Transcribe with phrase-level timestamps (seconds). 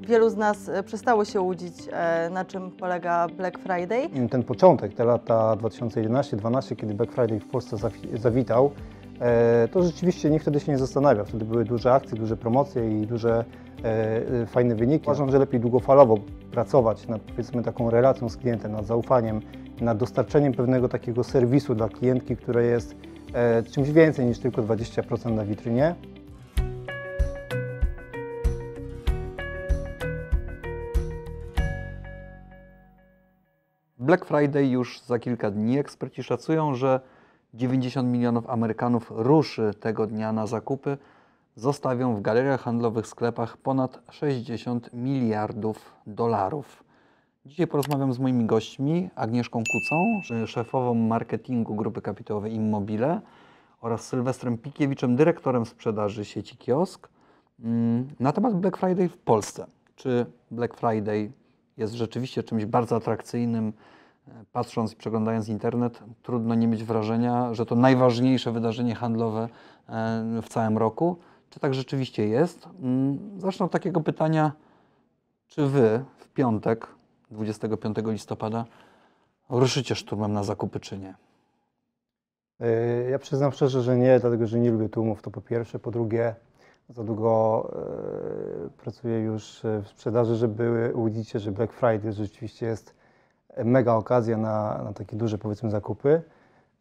[0.00, 4.28] Wielu z nas e, przestało się łudzić, e, na czym polega Black Friday.
[4.30, 8.70] Ten początek, te lata 2011-2012, kiedy Black Friday w Polsce zawi- zawitał,
[9.20, 11.24] e, to rzeczywiście nikt wtedy się nie zastanawiał.
[11.24, 13.44] Wtedy były duże akcje, duże promocje i duże
[14.46, 15.04] fajne wyniki.
[15.06, 16.18] Uważam, że lepiej długofalowo
[16.52, 19.40] pracować nad powiedzmy taką relacją z klientem, nad zaufaniem,
[19.80, 22.94] nad dostarczeniem pewnego takiego serwisu dla klientki, które jest
[23.72, 25.94] czymś więcej niż tylko 20% na witrynie.
[34.06, 35.78] Black Friday już za kilka dni.
[35.78, 37.00] Eksperci szacują, że
[37.54, 40.98] 90 milionów Amerykanów ruszy tego dnia na zakupy.
[41.56, 46.84] Zostawią w galeriach handlowych, sklepach ponad 60 miliardów dolarów.
[47.46, 53.20] Dzisiaj porozmawiam z moimi gośćmi, Agnieszką Kucą, szefową marketingu grupy kapitałowej Immobile
[53.80, 57.08] oraz Sylwestrem Pikiewiczem, dyrektorem sprzedaży sieci Kiosk,
[57.60, 59.66] mm, na temat Black Friday w Polsce.
[59.96, 61.32] Czy Black Friday
[61.76, 63.72] jest rzeczywiście czymś bardzo atrakcyjnym?
[64.28, 69.48] E, Patrząc i przeglądając internet, trudno nie mieć wrażenia, że to najważniejsze wydarzenie handlowe
[69.88, 71.16] e, w całym roku.
[71.50, 72.68] Czy tak rzeczywiście jest?
[72.82, 74.52] Mm, Zacznę od takiego pytania,
[75.46, 76.86] czy Wy w piątek,
[77.30, 78.64] 25 listopada,
[79.48, 81.14] ruszycie szturmem na zakupy, czy nie?
[82.60, 85.78] E, Ja przyznam szczerze, że nie, dlatego że nie lubię tłumów, to po pierwsze.
[85.78, 86.34] Po drugie,
[86.88, 87.68] za długo
[88.66, 92.94] e, pracuję już w sprzedaży, żeby łudzić się, że Black Friday rzeczywiście jest
[93.64, 96.22] mega okazja na, na takie duże, powiedzmy, zakupy.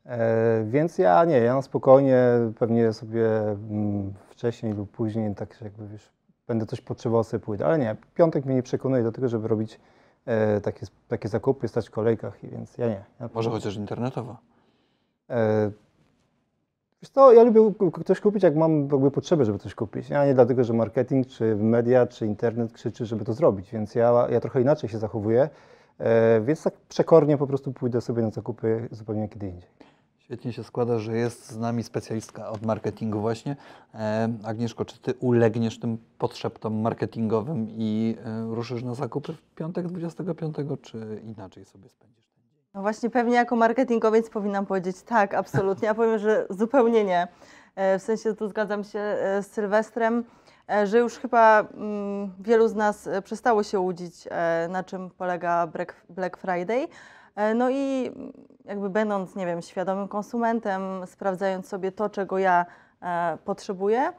[0.05, 2.19] E, Więc ja nie, ja na spokojnie,
[2.59, 6.11] pewnie sobie mm, wcześniej lub później, tak jakby wiesz,
[6.47, 7.65] będę coś potrzebował, sobie pójdę.
[7.65, 9.79] Ale nie, piątek mnie nie przekonuje do tego, żeby robić
[10.25, 13.03] e, takie, takie zakupy, stać w kolejkach, więc ja nie.
[13.19, 14.37] Ja Może chociaż internetowo.
[15.29, 15.71] E,
[17.05, 17.73] Wiesz ja lubię
[18.05, 20.11] coś kupić, jak mam jakby potrzebę, żeby coś kupić.
[20.11, 23.71] A nie dlatego, że marketing, czy media, czy internet krzyczy, żeby to zrobić.
[23.71, 25.49] Więc ja, ja trochę inaczej się zachowuję.
[25.99, 29.69] E, więc tak przekornie po prostu pójdę sobie na zakupy zupełnie kiedy indziej.
[30.17, 33.55] Świetnie się składa, że jest z nami specjalistka od marketingu właśnie.
[33.93, 39.87] E, Agnieszko, czy Ty ulegniesz tym podszeptom marketingowym i e, ruszysz na zakupy w piątek
[39.87, 42.24] 25, czy inaczej sobie spędzisz?
[42.75, 45.87] No właśnie pewnie jako marketingowiec powinnam powiedzieć tak, absolutnie.
[45.87, 47.27] Ja powiem, że zupełnie nie.
[47.75, 50.23] E, W sensie tu zgadzam się e, z Sylwestrem,
[50.71, 54.27] e, że już chyba mm, wielu z nas przestało się łudzić,
[54.69, 55.67] na czym polega
[56.09, 56.87] Black, Friday.
[57.55, 58.11] No i
[58.65, 62.65] jakby będąc, nie wiem, świadomym konsumentem, sprawdzając sobie to, czego ja
[63.45, 64.13] potrzebuję,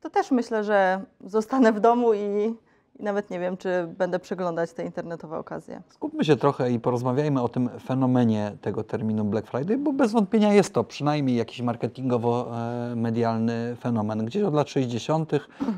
[0.00, 2.56] to też myślę, że zostanę w domu i,
[3.00, 5.82] i nawet nie wiem, czy będę przeglądać te internetowe okazje.
[5.88, 10.54] Skupmy się trochę i porozmawiajmy o tym fenomenie tego terminu Black Friday, bo bez wątpienia
[10.54, 14.24] jest to przynajmniej jakiś marketingowo-medialny fenomen.
[14.24, 15.32] Gdzieś od lat 60.,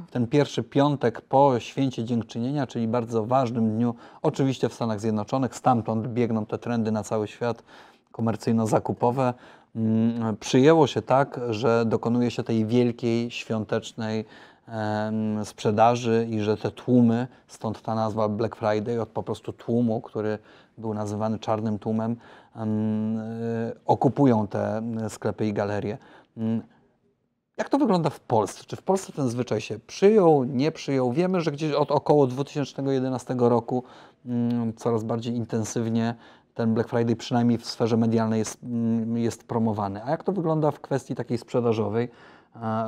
[0.08, 5.54] w ten pierwszy piątek po święcie Dziękczynienia, czyli bardzo ważnym dniu, oczywiście w Stanach Zjednoczonych,
[5.54, 7.62] stamtąd biegną te trendy na cały świat
[8.12, 9.34] komercyjno-zakupowe.
[9.76, 14.24] Mm, Przyjęło się tak, że dokonuje się tej wielkiej, świątecznej
[15.44, 20.38] sprzedaży i że te tłumy, stąd ta nazwa Black Friday, od po prostu tłumu, który
[20.78, 22.16] był nazywany czarnym tłumem,
[22.56, 25.98] em, y, okupują te y, sklepy i galerie.
[26.36, 26.62] Mm,
[27.56, 28.64] Jak to wygląda w Polsce?
[28.66, 31.12] Czy w Polsce ten zwyczaj się przyjął, nie przyjął?
[31.12, 33.84] Wiemy, że gdzieś od około 2011 roku
[34.26, 36.14] mm, coraz bardziej intensywnie
[36.54, 40.04] ten Black Friday, przynajmniej w sferze medialnej, jest, mm, jest promowany.
[40.04, 42.08] A jak to wygląda w kwestii takiej sprzedażowej?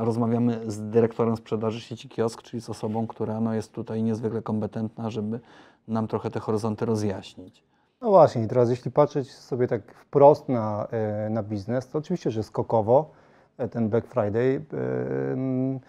[0.00, 5.10] Rozmawiamy z dyrektorem sprzedaży sieci Kiosk, czyli z osobą, która no, jest tutaj niezwykle kompetentna,
[5.10, 5.40] żeby
[5.88, 7.64] nam trochę te horyzonty rozjaśnić.
[8.00, 12.42] No właśnie, teraz jeśli patrzeć sobie tak wprost na, e, na biznes, to oczywiście, że
[12.42, 13.10] skokowo
[13.58, 15.80] e, ten Black Friday e, mm,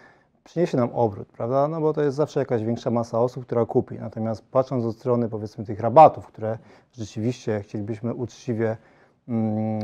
[0.44, 1.68] przyniesie nam obrót, prawda?
[1.68, 4.00] No bo to jest zawsze jakaś większa masa osób, która kupi.
[4.00, 6.58] Natomiast patrząc od strony powiedzmy tych rabatów, które
[6.94, 8.78] rzeczywiście chcielibyśmy uczciwie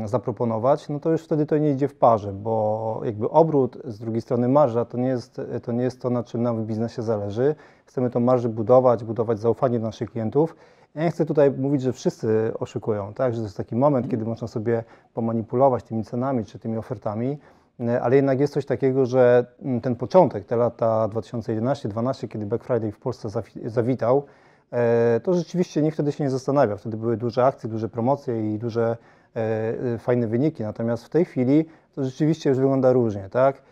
[0.04, 4.20] zaproponować, no to już wtedy to nie idzie w parze, bo jakby obrót, z drugiej
[4.20, 7.54] strony marża, to nie jest to, nie jest to na czym nam w biznesie zależy.
[7.86, 10.56] Chcemy tą marżę budować, budować zaufanie do naszych klientów.
[10.94, 13.32] Ja nie chcę tutaj mówić, że wszyscy oszukują, tak?
[13.32, 14.84] że to jest taki moment, kiedy można sobie
[15.14, 17.38] pomanipulować tymi cenami czy tymi ofertami,
[17.80, 22.64] e, ale jednak jest coś takiego, że mm, ten początek, te lata 2011-2012, kiedy Black
[22.64, 24.24] Friday w Polsce zawi- zawitał,
[24.72, 26.78] e, to rzeczywiście nikt wtedy się nie zastanawiał.
[26.78, 28.96] Wtedy były duże akcje, duże promocje i duże
[29.98, 30.62] fajne wyniki.
[30.62, 31.64] Natomiast w tej chwili
[31.94, 33.62] to rzeczywiście już wygląda różnie, tak?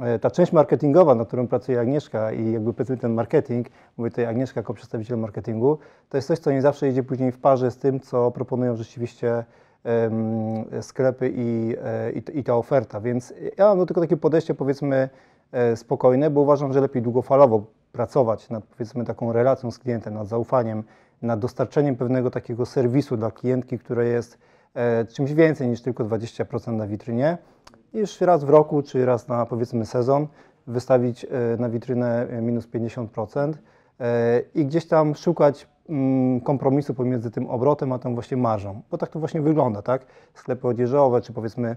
[0.00, 3.66] E, Ta część marketingowa, nad którą pracuje Agnieszka i jakby powiedzmy ten marketing,
[3.96, 5.78] mówię tutaj Agnieszka jako przedstawiciel marketingu,
[6.08, 9.44] to jest coś, co nie zawsze idzie później w parze z tym, co proponują rzeczywiście
[10.80, 13.00] sklepy i, e, i, i ta oferta.
[13.00, 15.08] Więc ja mam do tego takie podejście powiedzmy
[15.52, 20.28] e, spokojne, bo uważam, że lepiej długofalowo pracować nad powiedzmy taką relacją z klientem, nad
[20.28, 20.82] zaufaniem,
[21.22, 24.38] nad dostarczeniem pewnego takiego serwisu dla klientki, które jest e,
[25.08, 27.38] czymś więcej niż tylko 20% na witrynie,
[27.94, 30.26] niż raz w roku czy raz na powiedzmy sezon
[30.66, 31.28] wystawić e,
[31.58, 33.52] na witrynę e, minus 50%
[34.00, 38.98] e, i gdzieś tam szukać mm, kompromisu pomiędzy tym obrotem a tą właśnie marżą, bo
[38.98, 40.06] tak to właśnie wygląda, tak?
[40.34, 41.76] Sklepy odzieżowe czy powiedzmy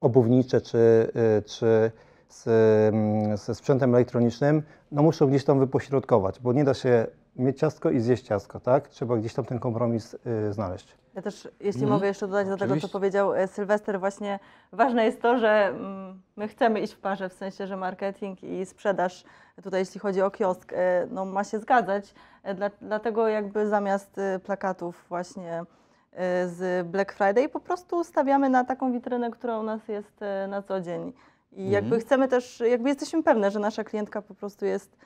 [0.00, 1.12] obuwnicze czy,
[1.46, 1.90] czy
[2.28, 2.46] z,
[2.94, 4.62] mm, ze sprzętem elektronicznym,
[4.92, 7.06] no muszą gdzieś tam wypośrodkować, bo nie da się
[7.38, 8.88] mieć ciastko i zjeść ciastko, tak?
[8.88, 10.14] Trzeba gdzieś tam ten kompromis
[10.48, 10.94] y, znaleźć.
[11.14, 11.90] Ja też, jeśli Mhm.
[11.92, 12.88] mogę jeszcze dodać do tego, Oczywiście.
[12.88, 14.38] co powiedział e, Sylwester, właśnie
[14.72, 18.66] ważne jest to, że mm, my chcemy iść w parze, w sensie, że marketing i
[18.66, 19.24] sprzedaż,
[19.62, 22.14] tutaj jeśli chodzi o kiosk, e, no, ma się zgadzać.
[22.42, 25.62] E, Dla, dlatego jakby zamiast plakatów właśnie
[26.46, 30.80] z Black Friday po prostu stawiamy na taką witrynę, która u nas jest na co
[30.80, 31.12] dzień.
[31.52, 32.02] I jakby Mhm.
[32.02, 34.96] chcemy też, jakby jesteśmy pewne, że nasza klientka po prostu jest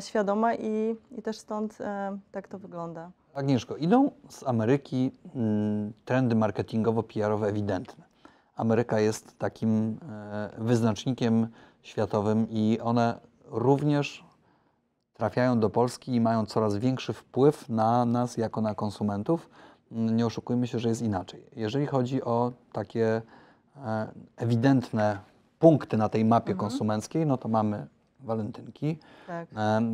[0.00, 3.10] świadoma i, i też stąd e, tak to wygląda.
[3.34, 8.04] Agnieszko, idą z Ameryki mm, trendy marketingowo-PR-owe ewidentne.
[8.56, 11.46] Ameryka jest takim e, wyznacznikiem
[11.82, 14.24] światowym i one również
[15.14, 19.50] trafiają do Polski i mają coraz większy wpływ na nas jako na konsumentów.
[19.92, 21.46] Mm, Nie oszukujmy się, że jest inaczej.
[21.56, 23.22] Jeżeli chodzi o takie
[23.76, 25.18] e, ewidentne
[25.58, 27.86] punkty na tej mapie konsumenckiej, no to mamy
[28.22, 29.48] walentynki, Tak.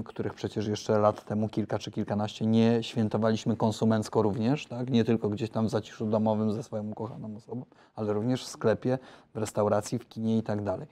[0.04, 4.90] których przecież jeszcze lat temu kilka czy kilkanaście nie świętowaliśmy konsumencko również, tak?
[4.90, 7.64] nie tylko gdzieś tam w zaciszu domowym ze swoją ukochaną osobą,
[7.96, 8.98] ale również w sklepie,
[9.34, 10.86] w restauracji, w kinie i tak dalej.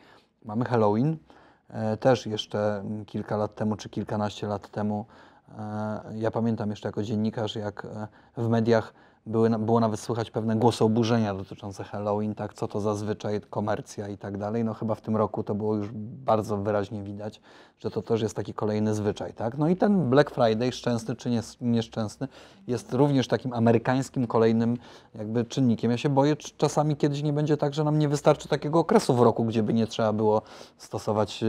[0.44, 1.16] Mamy Halloween,
[1.68, 5.06] e, też jeszcze kilka lat temu czy kilkanaście lat temu.
[5.58, 8.94] e, Ja pamiętam jeszcze jako dziennikarz, jak e, w mediach
[9.26, 14.18] były, było nawet słychać pewne głosy oburzenia dotyczące Halloween, tak, co to zazwyczaj komercja i
[14.18, 14.64] tak dalej.
[14.64, 15.88] No chyba w tym roku to było już
[16.24, 17.40] bardzo wyraźnie widać,
[17.78, 19.58] że to też jest taki kolejny zwyczaj, tak.
[19.58, 22.28] No i ten Black Friday, szczęsny czy nies- nieszczęsny,
[22.66, 24.76] jest również takim amerykańskim kolejnym
[25.14, 25.90] jakby czynnikiem.
[25.90, 29.14] Ja się boję, czy czasami kiedyś nie będzie tak, że nam nie wystarczy takiego okresu
[29.14, 30.42] w roku, gdzie by nie trzeba było
[30.76, 31.44] stosować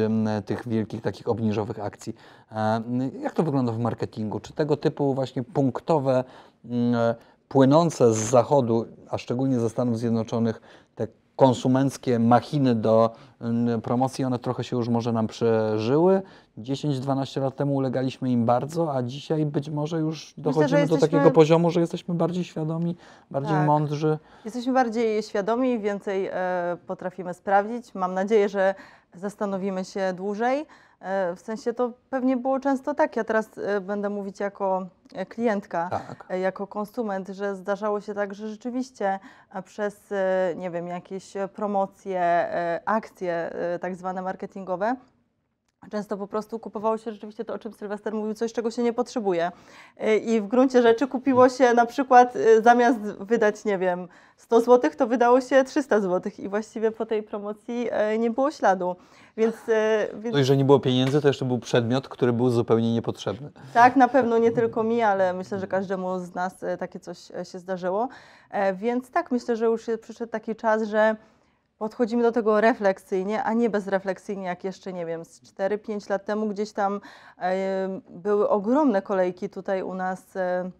[0.46, 2.16] tych wielkich takich obniżowych akcji.
[2.52, 2.82] E,
[3.22, 4.40] Jak to wygląda w marketingu?
[4.40, 6.24] Czy tego typu właśnie punktowe
[6.66, 7.16] mm,
[7.48, 10.62] płynące z zachodu, a szczególnie ze Stanów Zjednoczonych,
[10.96, 16.22] te konsumenckie machiny do mm, promocji, one trochę się już może nam przeżyły.
[16.58, 21.32] 10-12 lat temu ulegaliśmy im bardzo, a dzisiaj być może już dochodzimy do jesteśmy- takiego
[21.32, 22.96] poziomu, że jesteśmy bardziej świadomi,
[23.32, 23.68] bardziej Tak.
[23.68, 24.18] mądrzy.
[24.46, 27.96] Jesteśmy bardziej świadomi, więcej e, potrafimy sprawdzić.
[27.96, 28.76] Mam nadzieję, że
[29.16, 30.66] zastanowimy się dłużej.
[31.00, 33.16] E, w sensie to pewnie było często tak.
[33.16, 36.40] Ja teraz e, będę mówić jako e, klientka, Tak.
[36.42, 39.20] jako konsument, że zdarzało się tak, że rzeczywiście
[39.66, 40.14] przez,
[40.56, 42.48] nie wiem, jakieś promocje,
[42.86, 44.96] akcje tak zwane marketingowe,
[45.92, 48.94] Często po prostu kupowało się rzeczywiście to, o czym Sylwester mówił, coś, czego się nie
[48.94, 49.52] potrzebuje.
[50.26, 54.08] I w gruncie rzeczy kupiło się na przykład y, zamiast wydać, nie wiem,
[54.38, 58.52] 100 zł, to wydało się 300 zł i właściwie po tej promocji y, nie było
[58.52, 58.96] śladu.
[59.38, 59.72] Więc, y,
[60.16, 63.50] więc Dość, że nie było pieniędzy, to jeszcze był przedmiot, który był zupełnie niepotrzebny.
[63.74, 67.32] tak, na pewno nie tylko mi, ale myślę, że każdemu z nas e, takie coś
[67.32, 68.08] e, się zdarzyło.
[68.52, 71.16] E, Więc tak, myślę, że już przyszedł taki czas, że
[71.78, 76.48] podchodzimy do tego refleksyjnie, a nie bezrefleksyjnie, jak jeszcze, nie wiem, z 4-5 lat temu
[76.48, 77.02] gdzieś tam
[77.40, 80.72] e, były ogromne kolejki tutaj u nas e,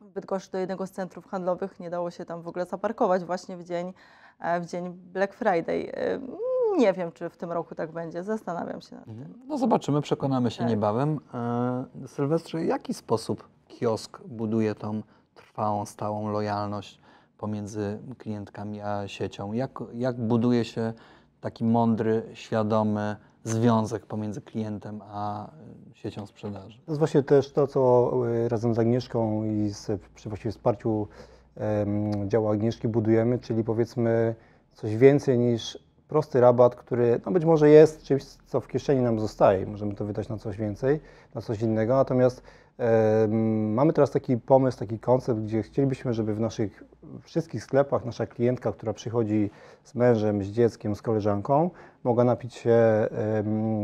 [0.00, 1.80] w Bydgoszczy do jednego z centrów handlowych.
[1.80, 3.92] Nie dało się tam w ogóle zaparkować właśnie w dzień,
[4.40, 5.92] e, w dzień Black Friday.
[6.76, 9.34] Nie wiem, czy w tym roku tak będzie, zastanawiam się nad tym.
[9.46, 10.68] No zobaczymy, przekonamy się Tak.
[10.68, 11.20] niebawem.
[12.06, 15.02] Sylwestrze, w jaki sposób kiosk buduje tą
[15.34, 17.00] trwałą, stałą lojalność
[17.38, 19.52] pomiędzy klientkami a siecią?
[19.52, 20.92] Jak, jak buduje się
[21.40, 25.50] taki mądry, świadomy związek pomiędzy klientem a
[25.94, 26.78] siecią sprzedaży?
[26.86, 31.08] To jest właśnie też to, co y, razem z Agnieszką i z, przy właściwie wsparciu
[31.56, 34.34] em, działu Agnieszki budujemy, czyli powiedzmy
[34.72, 39.20] coś więcej niż prosty rabat, który no być może jest czymś, co w kieszeni nam
[39.20, 39.66] zostaje.
[39.66, 41.00] Możemy to wydać na coś więcej,
[41.34, 41.96] na coś innego.
[41.96, 42.42] Natomiast
[43.74, 46.84] mamy teraz taki pomysł, taki koncept, gdzie chcielibyśmy, żeby w naszych
[47.22, 49.50] wszystkich sklepach nasza klientka, która przychodzi
[49.84, 51.70] z mężem, z dzieckiem, z koleżanką,
[52.04, 52.78] mogła napić się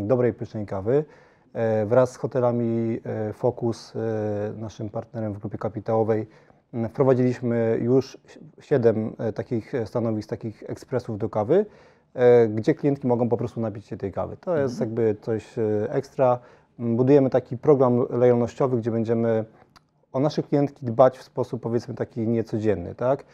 [0.04, 1.04] dobrej, pysznej kawy.
[1.52, 6.28] E, Wraz z hotelami e, Focus, e, naszym partnerem w grupie kapitałowej,
[6.74, 8.18] m, wprowadziliśmy już
[8.60, 11.66] siedem e, takich stanowisk, takich ekspresów do kawy,
[12.48, 14.36] gdzie klientki mogą po prostu napić się tej kawy.
[14.36, 15.54] To jest jakby coś
[15.88, 16.38] ekstra.
[16.82, 19.44] Budujemy taki program lojalnościowy, gdzie będziemy
[20.12, 23.24] o nasze klientki dbać w sposób powiedzmy taki niecodzienny, tak?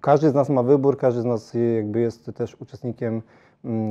[0.00, 3.22] Każdy z nas ma wybór, każdy z nas jakby jest też uczestnikiem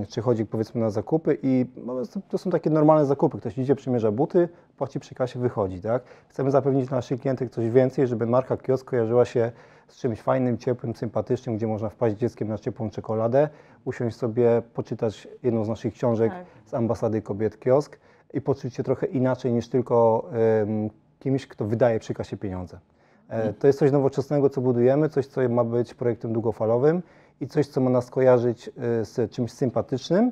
[0.09, 1.95] czy chodzi powiedzmy na zakupy i no,
[2.29, 3.37] to- są takie normalne zakupy.
[3.37, 6.03] Ktoś idzie, przymierza buty, płaci przy kasie, wychodzi, tak?
[6.27, 9.51] Chcemy zapewnić dla naszych klientów coś więcej, żeby marka kiosk kojarzyła się
[9.87, 13.49] z czymś fajnym, ciepłym, sympatycznym, gdzie można wpaść dzieckiem na ciepłą czekoladę,
[13.85, 16.45] usiąść sobie, poczytać jedną z naszych książek Tak.
[16.65, 17.99] z ambasady kobiet kiosk
[18.33, 20.25] i poczuć się trochę inaczej niż tylko
[20.61, 22.79] em, kimś, kto wydaje przy kasie pieniądze.
[23.29, 27.01] E, To jest coś nowoczesnego, co budujemy, coś, co ma być projektem długofalowym
[27.41, 28.71] i coś, co ma nas kojarzyć e,
[29.05, 30.31] z czymś sympatycznym.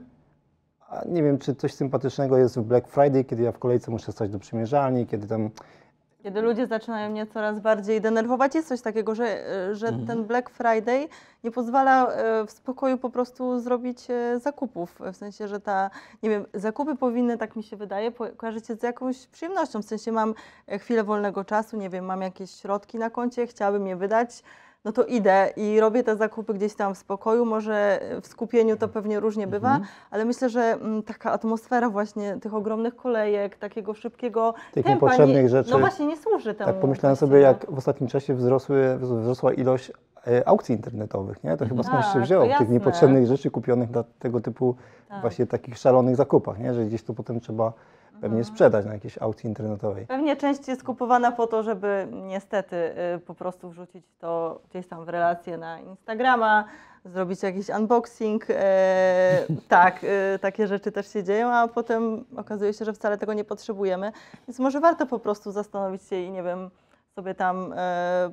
[0.89, 4.11] A nie wiem, czy coś sympatycznego jest w Black Friday, kiedy ja w kolejce muszę
[4.11, 5.49] stać do przymierzalni, kiedy tam
[6.23, 10.49] Kiedy ludzie zaczynają mnie coraz bardziej denerwować, jest coś takiego, że, e, że ten Black
[10.49, 11.07] Friday
[11.43, 14.07] nie pozwala e, w spokoju po prostu zrobić
[14.37, 14.99] zakupów.
[15.13, 15.89] W sensie, że ta,
[16.23, 19.81] nie wiem, zakupy powinny, tak mi się wydaje, kojarzyć się z jakąś przyjemnością.
[19.81, 20.33] W sensie mam
[20.67, 24.43] e, chwilę wolnego czasu, nie wiem, mam jakieś środki na koncie, chciałabym je wydać.
[24.85, 27.45] No to idę i robię te zakupy gdzieś tam w spokoju.
[27.45, 29.79] Może w skupieniu to pewnie różnie bywa,
[30.11, 35.43] ale myślę, że mm, taka atmosfera właśnie tych ogromnych kolejek, takiego szybkiego Tych tempa niepotrzebnych
[35.43, 35.71] nie, rzeczy.
[35.71, 36.71] No właśnie nie służy temu.
[36.71, 37.67] Tak pomyślałem sobie, właściwie.
[37.67, 39.91] jak w ostatnim czasie wzrosły, wzrosła ilość
[40.27, 41.57] e, aukcji internetowych, nie?
[41.57, 44.75] To chyba skądś się Tak, wzięło, tych niepotrzebnych rzeczy kupionych na tego typu
[45.09, 45.21] Tak.
[45.21, 46.73] właśnie takich szalonych zakupach, nie?
[46.73, 47.73] Że gdzieś to potem trzeba
[48.23, 48.55] pewnie Mhm.
[48.55, 50.07] sprzedać na jakiejś aukcji internetowej.
[50.07, 52.75] Pewnie część jest kupowana po to, żeby niestety
[53.15, 56.63] y, po prostu wrzucić to gdzieś tam w relacje na Instagrama,
[57.05, 58.45] zrobić jakiś unboxing.
[58.49, 63.33] E, tak, y, takie rzeczy też się dzieją, a potem okazuje się, że wcale tego
[63.33, 64.11] nie potrzebujemy.
[64.47, 66.69] Więc może warto po prostu zastanowić się i nie wiem,
[67.15, 68.31] sobie tam e,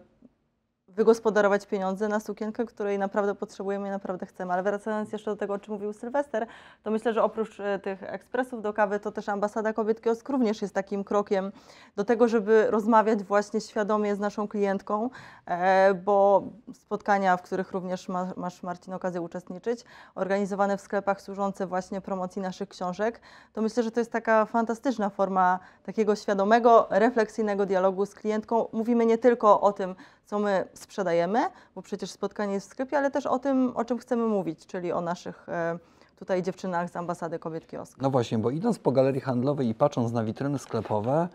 [0.96, 4.52] wygospodarować pieniądze na sukienkę, której naprawdę potrzebujemy i naprawdę chcemy.
[4.52, 6.46] Ale wracając jeszcze do tego, o czym mówił Sylwester,
[6.82, 10.62] to myślę, że oprócz e, tych ekspresów do kawy, to też ambasada kobiet kiosk również
[10.62, 11.52] jest takim krokiem
[11.96, 15.10] do tego, żeby rozmawiać właśnie świadomie z naszą klientką,
[15.46, 16.42] e, bo
[16.72, 22.42] spotkania, w których również ma, masz Marcin okazję uczestniczyć, organizowane w sklepach służące właśnie promocji
[22.42, 23.20] naszych książek,
[23.52, 28.68] to myślę, że to jest taka fantastyczna forma takiego świadomego, refleksyjnego dialogu z klientką.
[28.72, 29.94] Mówimy nie tylko o tym,
[30.30, 31.38] co my sprzedajemy,
[31.74, 34.92] bo przecież spotkanie jest w sklepie, ale też o tym, o czym chcemy mówić, czyli
[34.92, 35.78] o naszych e,
[36.16, 37.98] tutaj dziewczynach z ambasady kobiet kiosk.
[38.00, 41.28] No właśnie, bo idąc po galerii handlowej i patrząc na witryny sklepowe,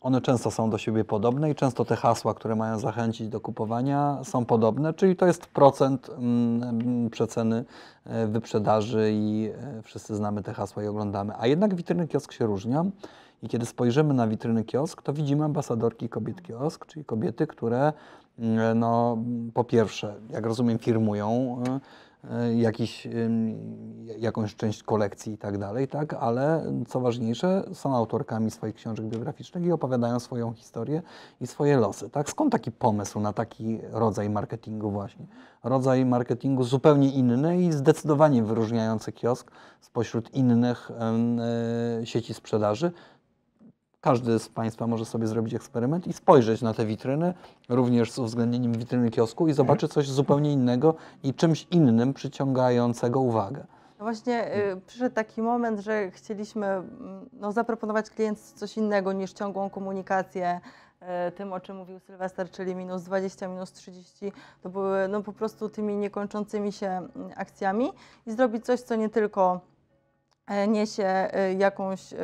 [0.00, 4.18] one często są do siebie podobne i często te hasła, które mają zachęcić do kupowania,
[4.24, 7.64] są podobne, czyli to jest procent mm, mm, przeceny
[8.04, 11.32] e, wyprzedaży i e, wszyscy znamy te hasła i oglądamy.
[11.38, 12.90] A jednak witryny kiosk się różnią
[13.42, 17.92] i kiedy spojrzymy na witryny kiosk, to widzimy ambasadorki kobiet kiosk, czyli kobiety, które
[18.38, 19.18] mm, no,
[19.54, 21.80] po pierwsze, jak rozumiem, firmują e,
[22.36, 23.56] e, jakiś, ym,
[24.18, 26.14] jakąś część kolekcji i tak dalej, tak?
[26.14, 31.02] ale co ważniejsze, są autorkami swoich książek biograficznych i opowiadają swoją historię
[31.40, 32.10] i swoje losy.
[32.10, 32.30] Tak?
[32.30, 35.26] Skąd taki pomysł na taki rodzaj marketingu właśnie?
[35.64, 39.50] Rodzaj marketingu zupełnie inny i zdecydowanie wyróżniający kiosk
[39.80, 40.90] spośród innych
[42.04, 42.92] sieci sprzedaży.
[44.06, 47.34] Każdy z Państwa może sobie zrobić eksperyment i spojrzeć na te witryny,
[47.68, 53.66] również z uwzględnieniem witryny kiosku i zobaczy coś zupełnie innego i czymś innym przyciągającego uwagę.
[53.98, 59.32] No właśnie y, przyszedł taki moment, że chcieliśmy mm, no, zaproponować klientom coś innego niż
[59.32, 60.60] ciągłą komunikację
[61.28, 64.32] y, tym, o czym mówił Sylwester, czyli minus 20, minus 30.
[64.62, 67.90] To były no, po prostu tymi niekończącymi się mm, akcjami
[68.26, 69.60] i zrobić coś, co nie tylko
[70.68, 72.16] niesie y, jakąś, y,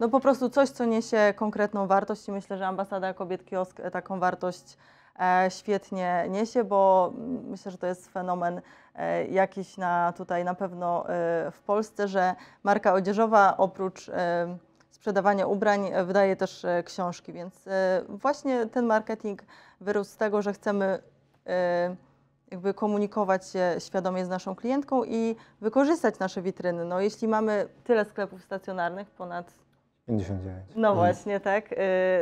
[0.00, 3.90] no po prostu coś, co niesie konkretną wartość i myślę, że ambasada kobiet kiosk e,
[3.90, 4.76] taką wartość
[5.20, 7.12] e, świetnie niesie, bo
[7.44, 8.60] myślę, że to jest fenomen
[8.94, 14.56] e, jakiś na tutaj na pewno e, w Polsce, że marka odzieżowa oprócz e,
[14.90, 19.42] sprzedawania ubrań e, wydaje też e, książki, więc e, właśnie ten marketing
[19.80, 21.02] wyrósł z tego, że chcemy
[21.46, 21.96] e,
[22.50, 26.84] jakby komunikować się świadomie z naszą klientką i wykorzystać nasze witryny.
[26.84, 29.52] No, jeśli mamy tyle sklepów stacjonarnych, ponad
[30.06, 30.58] 59.
[30.76, 30.96] no Mhm.
[30.96, 31.72] właśnie, tak.
[31.72, 31.76] y,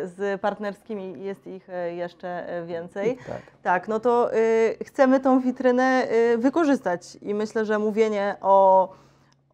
[0.04, 3.16] Z partnerskimi jest ich y, jeszcze więcej.
[3.26, 3.42] Tak.
[3.62, 6.06] Tak, no to y, chcemy tą witrynę
[6.38, 8.88] wykorzystać i myślę, że mówienie o,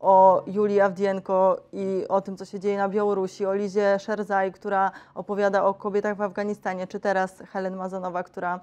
[0.00, 4.90] o Julii Awdienko i o tym, co się dzieje na Białorusi, o Lizie Szerzaj, która
[5.14, 8.60] opowiada o kobietach w Afganistanie, czy teraz Helen Mazonowa, która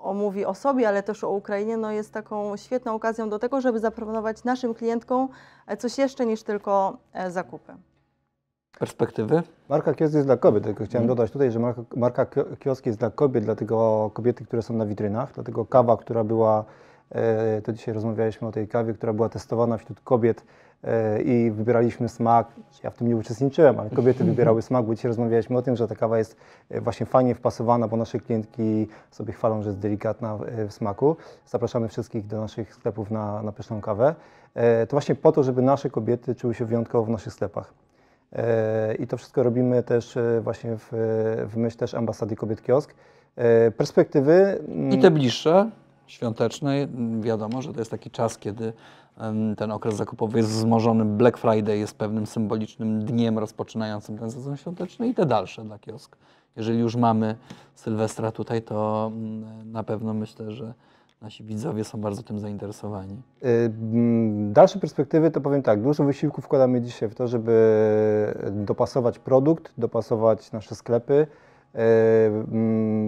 [0.00, 3.60] y, omówi o sobie, ale też o Ukrainie, no jest taką świetną okazją do tego,
[3.60, 5.28] żeby zaproponować naszym klientkom
[5.66, 7.72] e, coś jeszcze niż tylko e, zakupy.
[8.78, 9.42] Perspektywy?
[9.68, 11.16] Marka kiosk jest dla kobiet, tylko chciałem Mhm.
[11.16, 14.86] dodać tutaj, że marka, marka kio- kiosk jest dla kobiet, dlatego kobiety, które są na
[14.86, 16.64] witrynach, dlatego kawa, która była,
[17.10, 20.44] e, to dzisiaj rozmawialiśmy o tej kawie, która była testowana wśród kobiet
[21.24, 22.46] i wybieraliśmy smak.
[22.84, 25.88] Ja w tym nie uczestniczyłem, ale kobiety wybierały smak, bo dzisiaj rozmawialiśmy o tym, że
[25.88, 26.36] ta kawa jest
[26.70, 31.16] e, właśnie fajnie wpasowana, bo nasze klientki sobie chwalą, że jest delikatna w- e, smaku.
[31.46, 34.14] Zapraszamy wszystkich do naszych sklepów na, na pyszną kawę.
[34.54, 37.72] E, To właśnie po to, żeby nasze kobiety czuły się wyjątkowo w naszych sklepach.
[38.32, 40.88] E, I to wszystko robimy też e, właśnie w,
[41.50, 42.94] w myśl też ambasady Kobiet Kiosk.
[43.36, 44.58] E, Perspektywy.
[44.68, 45.70] mm, I te bliższe,
[46.10, 48.72] świąteczne, m, wiadomo, że to jest taki czas, kiedy
[49.56, 51.04] ten okres zakupowy jest wzmożony.
[51.04, 56.16] Black Friday jest pewnym symbolicznym dniem rozpoczynającym ten sezon świąteczny i te dalsze dla kiosk.
[56.56, 57.36] Jeżeli już mamy
[57.74, 60.74] Sylwestra tutaj, to mm, na pewno myślę, że
[61.22, 63.22] nasi widzowie są bardzo tym zainteresowani.
[63.44, 69.18] Y, mm, Dalsze perspektywy to powiem tak, dużo wysiłku wkładamy dzisiaj w to, żeby dopasować
[69.18, 71.26] produkt, dopasować nasze sklepy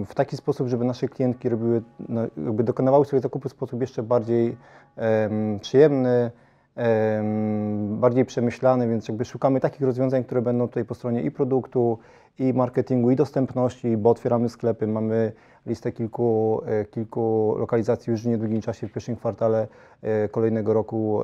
[0.05, 4.03] w taki sposób, żeby nasze klientki robiły, no, jakby dokonywały sobie zakupu w sposób jeszcze
[4.03, 4.57] bardziej
[4.95, 6.31] em, przyjemny,
[6.75, 11.99] em, bardziej przemyślany, więc jakby szukamy takich rozwiązań, które będą tutaj po stronie i produktu,
[12.39, 15.31] i marketingu, i dostępności, bo otwieramy sklepy, mamy
[15.65, 19.67] listę kilku, e, kilku lokalizacji już w niedługim czasie, w pierwszym kwartale
[20.01, 21.23] e, kolejnego roku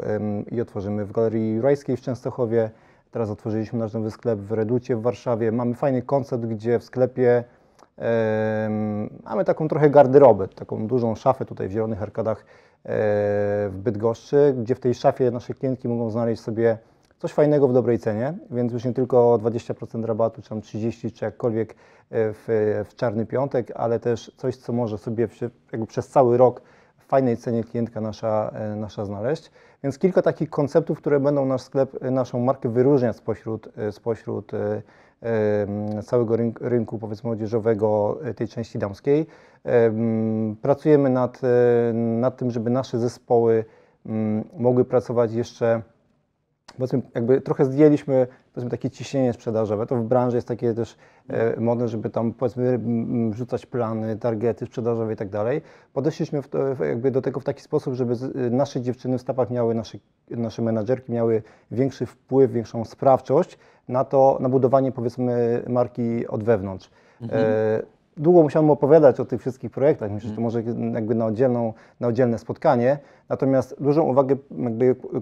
[0.51, 2.69] i otworzymy w Galerii Jurajskiej w Częstochowie.
[3.11, 5.51] Teraz otworzyliśmy nasz nowy sklep w Reducie w Warszawie.
[5.51, 7.43] Mamy fajny koncept, gdzie w sklepie
[7.97, 12.45] em, mamy taką trochę garderobę, taką dużą szafę tutaj w Zielonych Arkadach e,
[13.69, 16.77] w Bydgoszczy, gdzie w tej szafie nasze klientki mogą znaleźć sobie
[17.19, 21.25] coś fajnego w dobrej cenie, więc już nie tylko 20% rabatu, czy tam 30, czy
[21.25, 21.75] jakkolwiek e,
[22.09, 22.45] w,
[22.89, 25.27] w czarny piątek, ale też coś, co może sobie
[25.71, 26.61] jakby przez cały rok
[26.97, 29.51] w fajnej cenie klientka nasza, e, nasza znaleźć.
[29.83, 34.51] Więc kilka takich konceptów, które będą nasz sklep, e, naszą markę wyróżniać spośród, e, spośród
[34.53, 39.27] em, całego rynku, powiedzmy odzieżowego tej części damskiej.
[39.63, 41.41] Em, Pracujemy nad,
[41.93, 43.65] nad tym, żeby nasze zespoły
[44.05, 45.81] mm, mogły pracować jeszcze
[46.77, 48.27] powiedzmy, jakby trochę zdjęliśmy
[48.59, 49.85] powiedzmy, takie ciśnienie sprzedażowe.
[49.85, 50.97] To w branży jest takie też
[51.29, 52.79] e, modne, żeby tam powiedzmy
[53.33, 55.61] rzucać plany, targety sprzedażowe i tak dalej.
[55.93, 59.21] Podeszliśmy w to, jakby do tego w taki sposób, żeby z, y, nasze dziewczyny w
[59.21, 59.97] stawach miały, nasze,
[60.29, 66.91] nasze menadżerki miały większy wpływ, większą sprawczość na to, na budowanie powiedzmy marki od wewnątrz.
[67.31, 67.81] E,
[68.19, 72.07] Długo musiałem opowiadać o tych wszystkich projektach, myślę, że to może jakby na, oddzielną, na
[72.07, 72.97] oddzielne spotkanie.
[73.29, 74.35] Natomiast dużą uwagę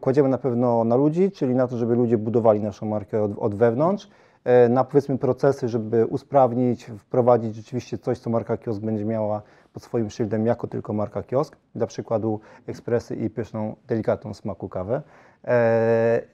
[0.01, 3.55] kładziemy na pewno na ludzi, czyli na to, żeby ludzie budowali naszą markę od, od
[3.55, 4.09] wewnątrz,
[4.43, 9.41] e, na powiedzmy procesy, żeby usprawnić, wprowadzić rzeczywiście coś, co marka kiosk będzie miała
[9.73, 11.57] pod swoim szyldem jako tylko marka kiosk.
[11.75, 15.01] Dla przykładu ekspresy i pyszną, delikatną smaku kawę.
[15.43, 15.49] E,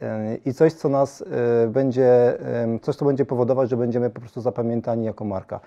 [0.01, 1.23] e, I coś, co nas
[1.67, 2.37] będzie,
[2.81, 5.59] coś, co będzie powodować, że będziemy po prostu zapamiętani jako marka.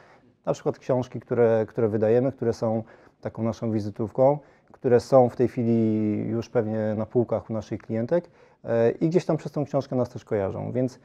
[0.47, 2.83] Na przykład książki, które, które wydajemy, które są
[3.21, 4.39] taką naszą wizytówką,
[4.73, 8.31] które są w tej chwili już pewnie na półkach u naszych klientek
[8.65, 10.73] e, i gdzieś tam przez tą książkę nas też kojarzą.
[10.73, 10.99] Więc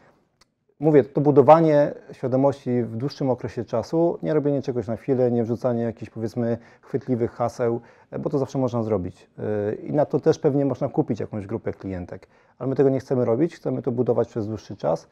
[0.80, 5.84] mówię, to budowanie świadomości w dłuższym okresie czasu, nie robienie czegoś na chwilę, nie wrzucanie
[5.84, 9.30] jakichś powiedzmy chwytliwych haseł, e, bo to zawsze można zrobić.
[9.40, 12.28] E, I na to też pewnie można kupić jakąś grupę klientek,
[12.60, 15.08] ale my tego nie chcemy robić, chcemy to budować przez dłuższy czas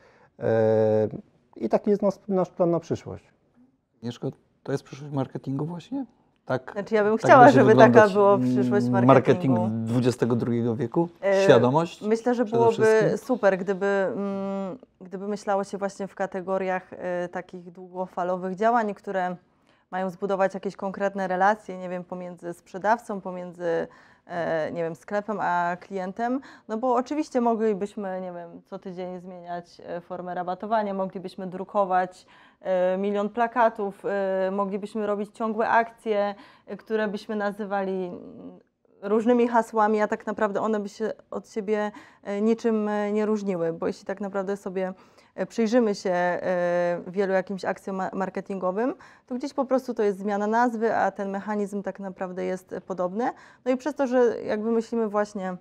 [1.56, 3.39] i taki jest nas, nasz plan na przyszłość.
[4.00, 4.32] Agnieszko,
[4.64, 6.06] to jest przyszłość marketingu właśnie?
[6.46, 9.70] Tak, Znaczy ja bym tak chciała, żeby taka była mm, przyszłość Marketing marketingu.
[9.98, 11.10] XXI wieku?
[11.24, 12.02] E, Świadomość?
[12.02, 18.56] Myślę, że byłoby super, gdyby, mm, gdyby myślało się właśnie w kategoriach e, takich długofalowych
[18.56, 19.36] działań, które
[19.92, 23.88] mają zbudować jakieś konkretne relacje, nie wiem, pomiędzy sprzedawcą, pomiędzy
[24.72, 30.02] nie wiem, sklepem a klientem, no bo oczywiście moglibyśmy, nie wiem, co tydzień zmieniać e,
[30.02, 32.26] formę rabatowania, moglibyśmy drukować
[32.62, 36.36] e, milion plakatów, e, moglibyśmy robić ciągłe akcje,
[36.68, 38.60] e, które byśmy nazywali mm,
[39.02, 41.92] różnymi hasłami, a tak naprawdę one by się od siebie
[42.24, 44.94] e, niczym e, nie różniły, bo jeśli tak naprawdę sobie e,
[45.50, 48.96] przyjrzymy się e, wielu jakimś akcjom ma- marketingowym,
[49.28, 52.82] to gdzieś po prostu to jest zmiana nazwy, a ten mechanizm tak naprawdę jest e,
[52.82, 53.32] podobny.
[53.66, 55.58] No i przez to, że jakby myślimy właśnie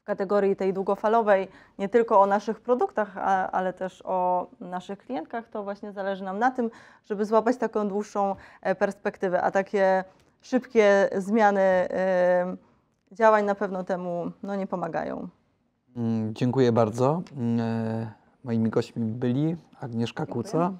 [0.00, 1.48] w kategorii tej długofalowej,
[1.78, 3.18] nie tylko o naszych produktach,
[3.52, 6.70] ale też o naszych klientkach, to właśnie zależy nam na tym,
[7.04, 10.04] żeby złapać taką dłuższą e, perspektywę, a takie
[10.40, 12.56] szybkie zmiany e,
[13.12, 15.28] działań na pewno temu no, nie pomagają.
[15.96, 17.22] Mm, Dziękuję bardzo.
[18.44, 20.26] Moimi gośćmi byli Agnieszka.
[20.26, 20.72] Kuca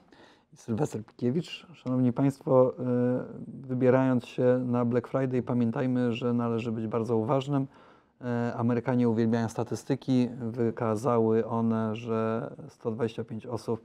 [0.53, 1.67] i Sylwester Pikiewicz.
[1.75, 2.83] Szanowni Państwo, e,
[3.47, 7.67] wybierając się na Black Friday, pamiętajmy, że należy być bardzo uważnym.
[8.21, 10.29] E, Amerykanie uwielbiają statystyki.
[10.41, 13.81] Wykazały one, że 125 osób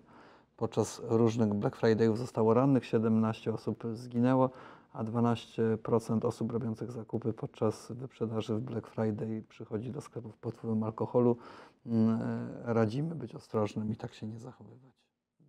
[0.57, 4.49] podczas różnych Black Fridayów zostało rannych, 17 osób zginęło,
[4.93, 10.83] a 12% osób robiących zakupy podczas wyprzedaży w Black Friday przychodzi do sklepów pod wpływem
[10.83, 11.37] alkoholu.
[11.85, 12.21] Mm,
[12.65, 14.93] e, Radzimy być ostrożnym i tak się nie zachowywać.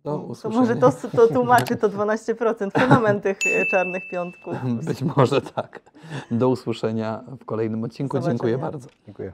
[0.03, 0.59] Do Mm, To usłyszenia.
[0.61, 4.85] może to, to tłumaczy to 12%, fenomen tych e, czarnych piątków.
[4.85, 5.81] Być może tak.
[6.31, 8.19] Do usłyszenia w kolejnym odcinku.
[8.19, 8.71] Dziękuję Zobaczenia.
[8.71, 8.87] bardzo.
[9.05, 9.33] Dziękuję.